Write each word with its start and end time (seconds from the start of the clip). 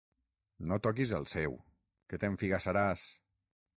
No 0.69 0.79
toquis 0.87 1.13
el 1.17 1.27
seu, 1.33 1.53
que 2.13 2.19
t'enfigassaràs. 2.25 3.05